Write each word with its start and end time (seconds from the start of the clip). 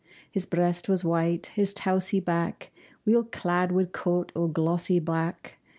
His 0.31 0.47
breast 0.47 0.89
was 0.89 1.03
white, 1.03 1.45
his 1.53 1.75
towsie 1.75 2.25
back 2.25 2.71
Weel 3.05 3.23
clad 3.23 3.71
wi' 3.71 3.85
coat 3.91 4.31
o' 4.35 4.47
glossy 4.47 4.99
black. 4.99 5.59